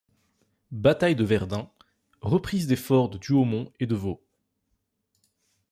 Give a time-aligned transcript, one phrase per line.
[0.71, 1.69] Bataille de Verdun
[2.21, 4.19] reprise des forts de Douaumont et de Vaux.